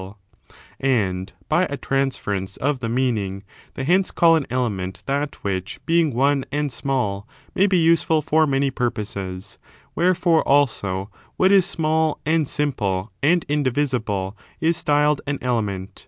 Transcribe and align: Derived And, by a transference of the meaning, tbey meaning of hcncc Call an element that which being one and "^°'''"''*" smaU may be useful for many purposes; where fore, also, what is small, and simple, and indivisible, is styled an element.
Derived 0.01 0.15
And, 0.79 1.33
by 1.47 1.65
a 1.65 1.77
transference 1.77 2.57
of 2.57 2.79
the 2.79 2.89
meaning, 2.89 3.43
tbey 3.75 3.85
meaning 3.85 3.99
of 3.99 4.03
hcncc 4.07 4.15
Call 4.15 4.35
an 4.35 4.47
element 4.49 5.03
that 5.05 5.35
which 5.43 5.79
being 5.85 6.11
one 6.15 6.43
and 6.51 6.71
"^°'''"''*" 6.71 6.81
smaU 6.81 7.25
may 7.53 7.67
be 7.67 7.77
useful 7.77 8.23
for 8.23 8.47
many 8.47 8.71
purposes; 8.71 9.59
where 9.93 10.15
fore, 10.15 10.41
also, 10.47 11.11
what 11.37 11.51
is 11.51 11.67
small, 11.67 12.19
and 12.25 12.47
simple, 12.47 13.11
and 13.21 13.45
indivisible, 13.47 14.35
is 14.59 14.75
styled 14.75 15.21
an 15.27 15.37
element. 15.39 15.99